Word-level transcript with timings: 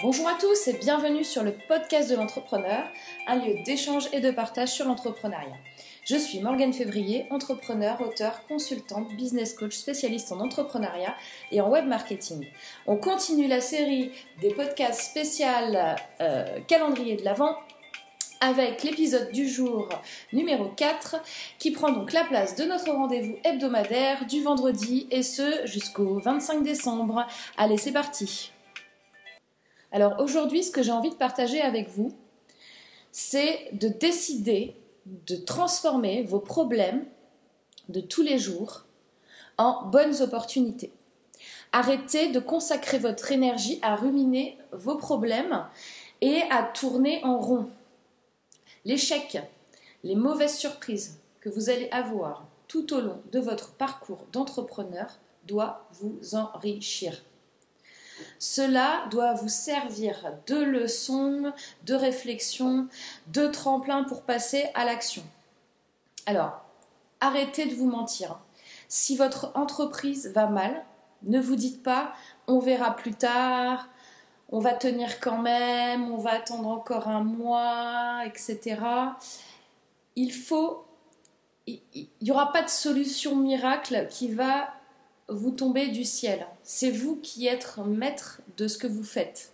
Bonjour 0.00 0.28
à 0.28 0.34
tous 0.34 0.68
et 0.68 0.74
bienvenue 0.74 1.24
sur 1.24 1.42
le 1.42 1.52
podcast 1.66 2.08
de 2.08 2.14
l'entrepreneur, 2.14 2.84
un 3.26 3.34
lieu 3.34 3.56
d'échange 3.64 4.08
et 4.12 4.20
de 4.20 4.30
partage 4.30 4.68
sur 4.68 4.86
l'entrepreneuriat. 4.86 5.56
Je 6.04 6.14
suis 6.14 6.38
Morgane 6.38 6.72
Février, 6.72 7.26
entrepreneur, 7.30 8.00
auteur, 8.00 8.46
consultante, 8.46 9.12
business 9.16 9.54
coach, 9.54 9.74
spécialiste 9.74 10.30
en 10.30 10.38
entrepreneuriat 10.38 11.16
et 11.50 11.60
en 11.60 11.68
web 11.68 11.84
marketing. 11.84 12.46
On 12.86 12.96
continue 12.96 13.48
la 13.48 13.60
série 13.60 14.12
des 14.40 14.50
podcasts 14.50 15.00
spécial 15.00 15.96
euh, 16.20 16.60
calendrier 16.68 17.16
de 17.16 17.24
l'Avent 17.24 17.56
avec 18.40 18.84
l'épisode 18.84 19.32
du 19.32 19.48
jour 19.48 19.88
numéro 20.32 20.66
4 20.76 21.16
qui 21.58 21.72
prend 21.72 21.90
donc 21.90 22.12
la 22.12 22.22
place 22.22 22.54
de 22.54 22.62
notre 22.62 22.92
rendez-vous 22.92 23.36
hebdomadaire 23.42 24.26
du 24.26 24.44
vendredi 24.44 25.08
et 25.10 25.24
ce 25.24 25.66
jusqu'au 25.66 26.20
25 26.20 26.62
décembre. 26.62 27.26
Allez, 27.56 27.78
c'est 27.78 27.90
parti 27.90 28.52
alors 29.92 30.20
aujourd'hui, 30.20 30.62
ce 30.62 30.70
que 30.70 30.82
j'ai 30.82 30.92
envie 30.92 31.10
de 31.10 31.14
partager 31.14 31.60
avec 31.60 31.88
vous, 31.88 32.12
c'est 33.10 33.70
de 33.72 33.88
décider 33.88 34.76
de 35.06 35.36
transformer 35.36 36.22
vos 36.22 36.40
problèmes 36.40 37.06
de 37.88 38.00
tous 38.00 38.22
les 38.22 38.38
jours 38.38 38.84
en 39.56 39.86
bonnes 39.86 40.20
opportunités. 40.20 40.92
Arrêtez 41.72 42.28
de 42.28 42.40
consacrer 42.40 42.98
votre 42.98 43.32
énergie 43.32 43.78
à 43.82 43.96
ruminer 43.96 44.58
vos 44.72 44.96
problèmes 44.96 45.64
et 46.20 46.42
à 46.50 46.62
tourner 46.62 47.24
en 47.24 47.38
rond. 47.38 47.70
L'échec, 48.84 49.38
les 50.04 50.14
mauvaises 50.14 50.56
surprises 50.56 51.18
que 51.40 51.48
vous 51.48 51.70
allez 51.70 51.88
avoir 51.90 52.46
tout 52.68 52.92
au 52.94 53.00
long 53.00 53.20
de 53.32 53.38
votre 53.38 53.72
parcours 53.72 54.26
d'entrepreneur 54.32 55.18
doit 55.46 55.86
vous 55.92 56.18
enrichir. 56.34 57.22
Cela 58.38 59.06
doit 59.10 59.34
vous 59.34 59.48
servir 59.48 60.32
de 60.46 60.56
leçon, 60.56 61.52
de 61.84 61.94
réflexion, 61.94 62.88
de 63.28 63.46
tremplin 63.46 64.04
pour 64.04 64.22
passer 64.22 64.68
à 64.74 64.84
l'action. 64.84 65.22
Alors, 66.26 66.60
arrêtez 67.20 67.66
de 67.66 67.74
vous 67.74 67.90
mentir. 67.90 68.38
Si 68.88 69.16
votre 69.16 69.52
entreprise 69.54 70.32
va 70.34 70.46
mal, 70.46 70.84
ne 71.22 71.40
vous 71.40 71.56
dites 71.56 71.82
pas 71.82 72.12
on 72.48 72.58
verra 72.58 72.96
plus 72.96 73.14
tard, 73.14 73.88
on 74.48 74.58
va 74.58 74.72
tenir 74.72 75.20
quand 75.20 75.38
même, 75.38 76.10
on 76.10 76.16
va 76.16 76.32
attendre 76.32 76.68
encore 76.68 77.06
un 77.06 77.22
mois, 77.22 78.22
etc. 78.24 78.80
Il 80.16 80.32
faut, 80.32 80.86
il 81.66 82.08
n'y 82.22 82.30
aura 82.30 82.50
pas 82.50 82.62
de 82.62 82.70
solution 82.70 83.36
miracle 83.36 84.08
qui 84.10 84.32
va 84.32 84.72
vous 85.28 85.50
tombez 85.50 85.88
du 85.88 86.04
ciel. 86.04 86.46
C'est 86.62 86.90
vous 86.90 87.16
qui 87.16 87.46
êtes 87.46 87.76
maître 87.78 88.40
de 88.56 88.66
ce 88.66 88.78
que 88.78 88.86
vous 88.86 89.04
faites. 89.04 89.52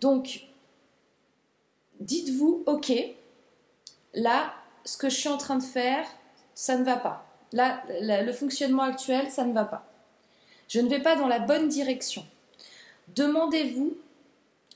Donc, 0.00 0.46
dites-vous, 2.00 2.64
ok, 2.66 2.92
là, 4.14 4.54
ce 4.84 4.96
que 4.96 5.08
je 5.08 5.16
suis 5.16 5.28
en 5.28 5.38
train 5.38 5.56
de 5.56 5.62
faire, 5.62 6.06
ça 6.54 6.76
ne 6.76 6.84
va 6.84 6.96
pas. 6.96 7.26
Là, 7.52 7.82
le 7.88 8.32
fonctionnement 8.32 8.82
actuel, 8.82 9.30
ça 9.30 9.44
ne 9.44 9.52
va 9.52 9.64
pas. 9.64 9.86
Je 10.68 10.80
ne 10.80 10.88
vais 10.88 11.00
pas 11.00 11.16
dans 11.16 11.28
la 11.28 11.38
bonne 11.38 11.68
direction. 11.68 12.26
Demandez-vous 13.08 13.96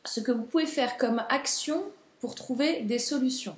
ce 0.05 0.21
que 0.21 0.33
vous 0.33 0.45
pouvez 0.45 0.67
faire 0.67 0.99
comme 0.99 1.25
action 1.29 1.83
pour 2.21 2.35
trouver 2.35 2.83
des 2.83 2.99
solutions. 2.99 3.57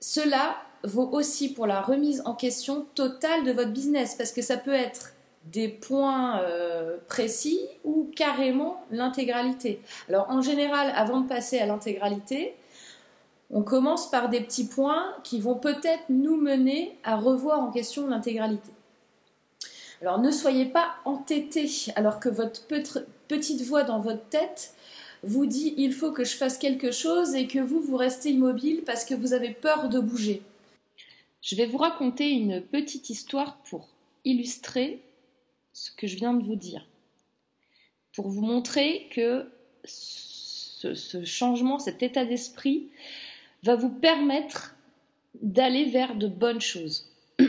Cela 0.00 0.56
vaut 0.84 1.08
aussi 1.12 1.52
pour 1.52 1.66
la 1.66 1.80
remise 1.80 2.22
en 2.24 2.34
question 2.34 2.86
totale 2.94 3.44
de 3.44 3.52
votre 3.52 3.70
business, 3.70 4.14
parce 4.14 4.32
que 4.32 4.42
ça 4.42 4.56
peut 4.56 4.74
être 4.74 5.12
des 5.46 5.68
points 5.68 6.40
euh, 6.40 6.98
précis 7.08 7.60
ou 7.84 8.10
carrément 8.14 8.84
l'intégralité. 8.90 9.80
Alors 10.08 10.26
en 10.30 10.40
général, 10.40 10.92
avant 10.94 11.20
de 11.20 11.28
passer 11.28 11.58
à 11.58 11.66
l'intégralité, 11.66 12.54
on 13.50 13.62
commence 13.62 14.10
par 14.10 14.28
des 14.28 14.40
petits 14.40 14.66
points 14.66 15.14
qui 15.24 15.40
vont 15.40 15.56
peut-être 15.56 16.04
nous 16.08 16.36
mener 16.36 16.96
à 17.04 17.16
revoir 17.16 17.60
en 17.60 17.70
question 17.70 18.06
l'intégralité. 18.06 18.70
Alors 20.00 20.20
ne 20.20 20.30
soyez 20.30 20.64
pas 20.64 20.94
entêté 21.04 21.70
alors 21.96 22.18
que 22.18 22.28
votre 22.28 22.66
petite 23.28 23.62
voix 23.62 23.82
dans 23.82 24.00
votre 24.00 24.24
tête 24.30 24.74
vous 25.22 25.46
dit 25.46 25.74
il 25.76 25.92
faut 25.92 26.12
que 26.12 26.24
je 26.24 26.36
fasse 26.36 26.58
quelque 26.58 26.90
chose 26.90 27.34
et 27.34 27.46
que 27.46 27.60
vous, 27.60 27.80
vous 27.80 27.96
restez 27.96 28.30
immobile 28.30 28.82
parce 28.84 29.04
que 29.04 29.14
vous 29.14 29.32
avez 29.32 29.50
peur 29.50 29.88
de 29.88 30.00
bouger. 30.00 30.42
Je 31.42 31.56
vais 31.56 31.66
vous 31.66 31.78
raconter 31.78 32.30
une 32.30 32.60
petite 32.60 33.10
histoire 33.10 33.58
pour 33.64 33.88
illustrer 34.24 35.02
ce 35.72 35.90
que 35.90 36.06
je 36.06 36.16
viens 36.16 36.34
de 36.34 36.44
vous 36.44 36.54
dire. 36.54 36.86
Pour 38.14 38.28
vous 38.28 38.42
montrer 38.42 39.08
que 39.10 39.50
ce, 39.84 41.24
changement, 41.24 41.80
cet 41.80 42.04
état 42.04 42.24
d'esprit 42.24 42.90
va 43.64 43.74
vous 43.74 43.90
permettre 43.90 44.76
d'aller 45.42 45.86
vers 45.86 46.14
de 46.14 46.28
bonnes 46.28 46.60
choses. 46.60 47.10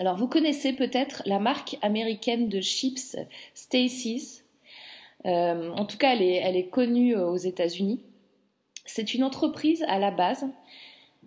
Alors 0.00 0.16
vous 0.16 0.26
connaissez 0.26 0.72
peut-être 0.72 1.22
la 1.24 1.38
marque 1.38 1.76
américaine 1.82 2.48
de 2.48 2.60
chips 2.60 3.16
Stacy's. 3.54 4.44
Euh, 5.24 5.70
en 5.70 5.86
tout 5.86 5.98
cas, 5.98 6.16
elle 6.16 6.56
est, 6.56 6.68
connue 6.68 7.14
aux 7.14 7.36
États-Unis. 7.36 8.00
C'est 8.84 9.14
une 9.14 9.22
entreprise 9.22 9.84
à 9.86 10.00
la 10.00 10.10
base 10.10 10.46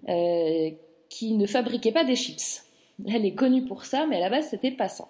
euh, 0.09 0.72
qui 1.09 1.34
ne 1.34 1.45
fabriquait 1.45 1.91
pas 1.91 2.03
des 2.03 2.16
chips. 2.16 2.63
Elle 3.07 3.25
est 3.25 3.35
connue 3.35 3.66
pour 3.66 3.85
ça, 3.85 4.06
mais 4.07 4.18
à 4.18 4.19
la 4.19 4.29
base, 4.29 4.50
c'était 4.50 4.72
pas 4.72 4.90
ça. 4.90 5.07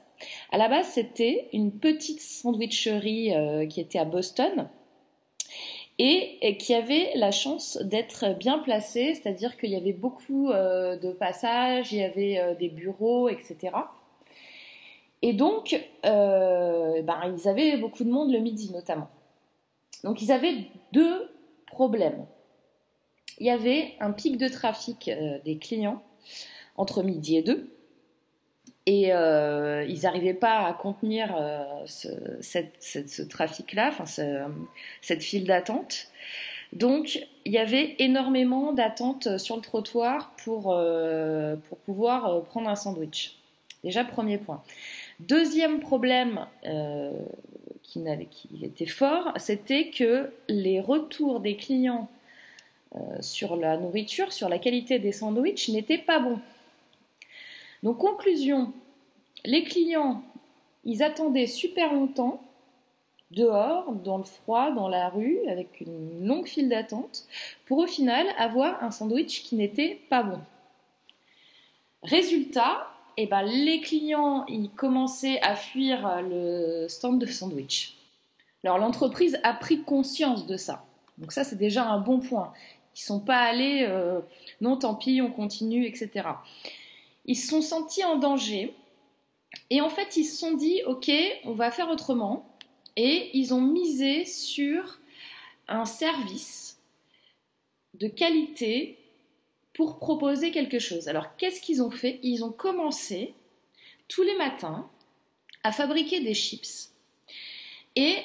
À 0.52 0.58
la 0.58 0.68
base, 0.68 0.88
c'était 0.88 1.48
une 1.54 1.72
petite 1.72 2.22
sandwicherie 2.22 3.36
euh, 3.36 3.66
qui 3.66 3.80
était 3.80 4.00
à 4.00 4.06
Boston 4.06 4.68
et, 6.00 6.58
qui 6.58 6.74
avait 6.74 7.12
la 7.16 7.32
chance 7.32 7.78
d'être 7.78 8.38
bien 8.38 8.60
placée, 8.60 9.16
c'est-à-dire 9.16 9.58
qu'il 9.58 9.72
y 9.72 9.76
avait 9.76 9.94
beaucoup 9.94 10.52
euh, 10.52 10.96
de 10.98 11.12
passages, 11.12 11.92
il 11.92 12.00
y 12.00 12.04
avait 12.04 12.40
euh, 12.40 12.56
des 12.56 12.70
bureaux, 12.70 13.30
etc. 13.30 13.76
Et 15.24 15.34
donc, 15.34 15.80
ben, 16.04 17.36
ils 17.36 17.48
avaient 17.48 17.78
beaucoup 17.78 18.04
de 18.04 18.12
monde 18.12 18.32
le 18.32 18.40
midi 18.40 18.72
notamment. 18.72 19.10
Donc, 20.04 20.22
ils 20.22 20.32
avaient 20.32 20.56
deux 20.92 21.32
problèmes 21.66 22.28
il 23.40 23.46
y 23.46 23.50
avait 23.50 23.94
un 24.00 24.12
pic 24.12 24.38
de 24.38 24.48
trafic 24.48 25.08
euh, 25.08 25.38
des 25.46 25.58
clients 25.58 26.04
entre 26.76 27.04
midi 27.04 27.38
et 27.38 27.42
deux. 27.42 27.70
Et 28.86 29.12
euh, 29.12 29.86
ils 29.88 30.04
n'arrivaient 30.04 30.34
pas 30.34 30.66
à 30.66 30.74
contenir 30.74 31.36
euh, 31.38 31.64
ce, 31.86 33.22
trafic-là, 33.24 33.92
cette 35.02 35.24
file 35.24 35.44
d'attente. 35.44 36.08
Donc, 36.72 37.28
il 37.44 37.52
y 37.52 37.58
avait 37.58 37.96
énormément 38.00 38.72
d'attentes 38.72 39.38
sur 39.38 39.58
le 39.58 39.62
trottoir 39.62 40.34
pour, 40.44 40.80
pouvoir 41.86 42.44
prendre 42.44 42.70
un 42.70 42.76
sandwich. 42.76 43.36
Déjà, 43.84 44.06
premier 44.06 44.38
point. 44.38 44.64
Deuxième 45.20 45.80
problème 45.82 46.46
qui, 47.84 48.04
était 48.64 48.86
fort, 48.86 49.34
c'était 49.38 49.90
que 49.90 50.32
les 50.48 50.80
retours 50.80 51.42
des 51.42 51.58
clients 51.58 52.10
sur 53.22 53.56
la 53.56 53.78
nourriture, 53.78 54.32
sur 54.32 54.50
la 54.50 54.60
qualité 54.60 55.00
des 55.00 55.12
sandwichs 55.12 55.70
n'était 55.70 55.98
pas 55.98 56.20
bon. 56.20 56.40
Donc 57.84 57.98
conclusion, 57.98 58.74
les 59.46 59.64
clients, 59.64 60.24
ils 60.84 61.04
attendaient 61.04 61.48
super 61.48 61.94
longtemps 61.94 62.42
dehors, 63.32 63.92
dans 63.92 64.18
le 64.18 64.24
froid, 64.24 64.72
dans 64.72 64.88
la 64.88 65.10
rue, 65.10 65.40
avec 65.50 65.82
une 65.82 66.26
longue 66.26 66.48
file 66.48 66.70
d'attente, 66.70 67.26
pour 67.66 67.80
au 67.80 67.88
final 67.88 68.26
avoir 68.38 68.84
un 68.84 68.92
sandwich 68.92 69.44
qui 69.44 69.56
n'était 69.56 70.00
pas 70.10 70.24
bon. 70.24 70.40
Résultat, 72.04 72.88
eh 73.18 73.26
ben, 73.26 73.42
les 73.42 73.82
clients 73.82 74.46
ils 74.48 74.70
commençaient 74.70 75.42
à 75.42 75.56
fuir 75.56 76.22
le 76.22 76.88
stand 76.88 77.20
de 77.20 77.26
sandwich. 77.26 77.98
Alors 78.64 78.78
l'entreprise 78.78 79.40
a 79.44 79.54
pris 79.54 79.82
conscience 79.82 80.46
de 80.46 80.58
ça. 80.58 80.86
Donc 81.18 81.32
ça 81.32 81.44
c'est 81.44 81.56
déjà 81.56 81.86
un 81.86 82.00
bon 82.00 82.20
point. 82.20 82.54
Ils 82.98 83.02
sont 83.02 83.20
pas 83.20 83.42
allés, 83.42 83.86
euh, 83.88 84.22
non, 84.60 84.76
tant 84.76 84.96
pis, 84.96 85.22
on 85.22 85.32
continue, 85.32 85.86
etc. 85.86 86.30
Ils 87.26 87.36
se 87.36 87.48
sont 87.48 87.62
sentis 87.62 88.04
en 88.04 88.18
danger 88.18 88.74
et 89.70 89.82
en 89.82 89.90
fait, 89.90 90.18
ils 90.18 90.26
se 90.26 90.38
sont 90.38 90.54
dit, 90.54 90.82
ok, 90.86 91.12
on 91.44 91.54
va 91.54 91.70
faire 91.70 91.90
autrement. 91.90 92.58
Et 92.96 93.30
ils 93.38 93.54
ont 93.54 93.62
misé 93.62 94.26
sur 94.26 95.00
un 95.68 95.86
service 95.86 96.80
de 97.94 98.08
qualité 98.08 98.98
pour 99.74 100.00
proposer 100.00 100.50
quelque 100.50 100.80
chose. 100.80 101.08
Alors, 101.08 101.36
qu'est-ce 101.38 101.62
qu'ils 101.62 101.84
ont 101.84 101.92
fait? 101.92 102.20
Ils 102.24 102.44
ont 102.44 102.52
commencé 102.52 103.36
tous 104.08 104.24
les 104.24 104.36
matins 104.38 104.90
à 105.64 105.72
fabriquer 105.72 106.22
des 106.22 106.34
chips. 106.34 106.92
Et 107.96 108.16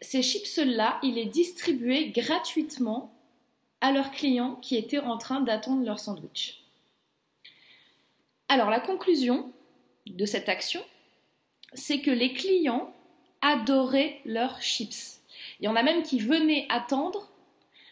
ces 0.00 0.22
chips-là, 0.22 0.98
ils 1.02 1.14
les 1.14 1.26
distribuaient 1.26 2.08
gratuitement 2.08 3.12
à 3.82 3.92
leurs 3.92 4.12
clients 4.12 4.54
qui 4.62 4.76
étaient 4.76 5.00
en 5.00 5.18
train 5.18 5.40
d'attendre 5.40 5.84
leur 5.84 5.98
sandwich. 5.98 6.62
Alors 8.48 8.70
la 8.70 8.80
conclusion 8.80 9.52
de 10.06 10.24
cette 10.24 10.48
action, 10.48 10.80
c'est 11.74 12.00
que 12.00 12.10
les 12.10 12.32
clients 12.32 12.94
adoraient 13.42 14.20
leurs 14.24 14.62
chips. 14.62 15.20
Il 15.60 15.64
y 15.64 15.68
en 15.68 15.76
a 15.76 15.82
même 15.82 16.02
qui 16.02 16.20
venaient 16.20 16.66
attendre, 16.70 17.28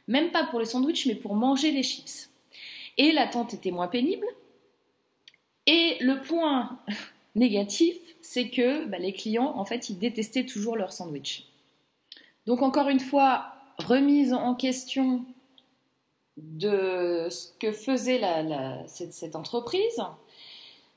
même 0.07 0.31
pas 0.31 0.45
pour 0.45 0.61
le 0.61 0.65
sandwich, 0.65 1.07
mais 1.07 1.15
pour 1.15 1.35
manger 1.35 1.73
les 1.73 1.83
chips. 1.83 2.31
Et 2.97 3.13
l'attente 3.13 3.55
était 3.55 3.71
moins 3.71 3.89
pénible. 3.89 4.27
Et 5.67 5.97
le 6.01 6.21
point 6.21 6.79
négatif, 7.35 7.97
c'est 8.23 8.49
que 8.49 8.85
bah, 8.85 8.99
les 8.99 9.13
clients, 9.13 9.55
en 9.57 9.65
fait, 9.65 9.91
ils 9.91 9.99
détestaient 9.99 10.47
toujours 10.47 10.77
leur 10.77 10.93
sandwich. 10.93 11.47
Donc 12.47 12.63
encore 12.63 12.89
une 12.89 13.01
fois, 13.01 13.55
remise 13.79 14.33
en 14.33 14.55
question 14.55 15.25
de 16.43 17.29
ce 17.31 17.49
que 17.59 17.73
faisait 17.73 18.21
cette, 18.87 19.37
entreprise. 19.37 20.03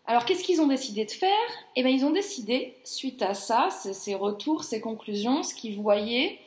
Alors 0.06 0.26
qu'est-ce 0.26 0.44
qu'ils 0.44 0.62
ont 0.62 0.68
décidé 0.68 1.06
de 1.06 1.12
faire? 1.12 1.30
Eh 1.76 1.84
bien 1.84 1.92
ils 1.92 2.06
ont 2.06 2.12
décidé, 2.12 2.76
suite 2.84 3.22
à 3.22 3.34
ça, 3.34 3.70
ces 3.70 4.16
retours, 4.16 4.64
ces 4.64 4.82
conclusions, 4.82 5.44
ce 5.44 5.56
qu'ils 5.56 5.80
voyaient, 5.80 6.40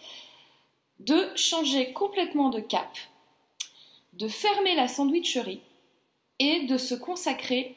de 1.00 1.28
changer 1.36 1.92
complètement 1.92 2.50
de 2.50 2.60
cap, 2.60 2.90
de 4.14 4.28
fermer 4.28 4.74
la 4.74 4.88
sandwicherie 4.88 5.60
et 6.38 6.66
de 6.66 6.76
se 6.76 6.94
consacrer 6.94 7.76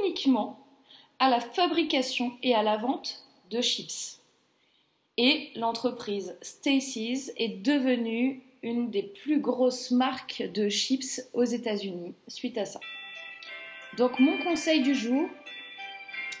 uniquement 0.00 0.58
à 1.18 1.28
la 1.28 1.40
fabrication 1.40 2.32
et 2.42 2.54
à 2.54 2.62
la 2.62 2.76
vente 2.76 3.24
de 3.50 3.60
chips. 3.60 4.20
Et 5.16 5.50
l'entreprise 5.54 6.36
Stacy's 6.40 7.32
est 7.36 7.62
devenue 7.62 8.42
une 8.62 8.90
des 8.90 9.02
plus 9.02 9.40
grosses 9.40 9.90
marques 9.90 10.42
de 10.54 10.68
chips 10.68 11.20
aux 11.32 11.44
États-Unis 11.44 12.14
suite 12.28 12.58
à 12.58 12.64
ça. 12.64 12.80
Donc 13.96 14.18
mon 14.18 14.38
conseil 14.38 14.82
du 14.82 14.94
jour, 14.94 15.28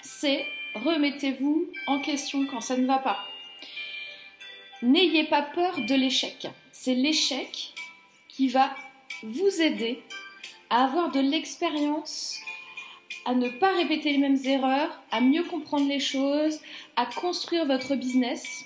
c'est 0.02 0.44
remettez-vous 0.74 1.68
en 1.86 2.00
question 2.00 2.46
quand 2.46 2.60
ça 2.60 2.76
ne 2.76 2.86
va 2.86 2.98
pas. 2.98 3.18
N'ayez 4.82 5.24
pas 5.24 5.42
peur 5.42 5.78
de 5.86 5.94
l'échec. 5.94 6.46
C'est 6.72 6.94
l'échec 6.94 7.74
qui 8.28 8.48
va 8.48 8.74
vous 9.22 9.60
aider 9.60 10.02
à 10.70 10.84
avoir 10.84 11.10
de 11.10 11.20
l'expérience, 11.20 12.38
à 13.26 13.34
ne 13.34 13.48
pas 13.48 13.74
répéter 13.74 14.12
les 14.12 14.18
mêmes 14.18 14.38
erreurs, 14.44 15.02
à 15.10 15.20
mieux 15.20 15.44
comprendre 15.44 15.88
les 15.88 16.00
choses, 16.00 16.60
à 16.96 17.06
construire 17.06 17.66
votre 17.66 17.94
business. 17.96 18.64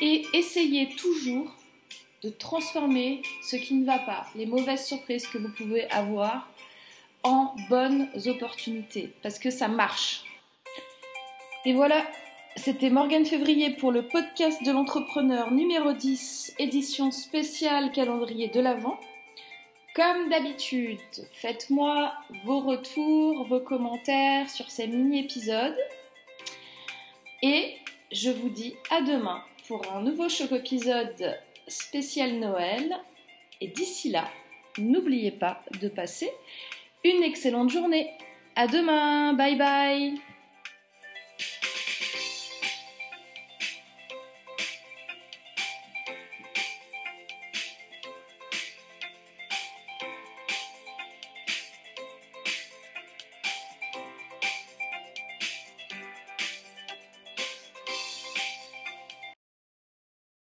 Et 0.00 0.26
essayez 0.32 0.88
toujours 0.96 1.55
transformer 2.30 3.22
ce 3.42 3.56
qui 3.56 3.74
ne 3.74 3.84
va 3.84 3.98
pas, 3.98 4.26
les 4.34 4.46
mauvaises 4.46 4.86
surprises 4.86 5.26
que 5.26 5.38
vous 5.38 5.50
pouvez 5.50 5.88
avoir, 5.90 6.48
en 7.22 7.54
bonnes 7.68 8.08
opportunités, 8.26 9.12
parce 9.22 9.38
que 9.38 9.50
ça 9.50 9.68
marche. 9.68 10.24
Et 11.64 11.72
voilà, 11.72 12.06
c'était 12.54 12.90
Morgane 12.90 13.26
Février 13.26 13.70
pour 13.70 13.90
le 13.90 14.06
podcast 14.06 14.64
de 14.64 14.70
l'entrepreneur 14.70 15.50
numéro 15.50 15.92
10, 15.92 16.54
édition 16.58 17.10
spéciale 17.10 17.90
calendrier 17.92 18.48
de 18.48 18.60
l'Avent. 18.60 18.98
Comme 19.94 20.28
d'habitude, 20.28 21.00
faites-moi 21.32 22.12
vos 22.44 22.60
retours, 22.60 23.46
vos 23.48 23.60
commentaires 23.60 24.48
sur 24.48 24.70
ces 24.70 24.86
mini-épisodes. 24.86 25.76
Et 27.42 27.74
je 28.12 28.30
vous 28.30 28.48
dis 28.48 28.74
à 28.90 29.00
demain 29.00 29.42
pour 29.66 29.82
un 29.92 30.02
nouveau 30.02 30.28
choc 30.28 30.52
épisode 30.52 31.36
spécial 31.68 32.34
Noël. 32.38 32.96
Et 33.60 33.68
d'ici 33.68 34.10
là, 34.10 34.28
n'oubliez 34.78 35.30
pas 35.30 35.62
de 35.80 35.88
passer 35.88 36.30
une 37.04 37.22
excellente 37.22 37.70
journée. 37.70 38.10
À 38.54 38.66
demain, 38.66 39.32
bye 39.34 39.56
bye 39.56 40.14